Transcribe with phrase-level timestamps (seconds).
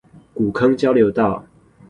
[0.33, 1.45] 古坑交流道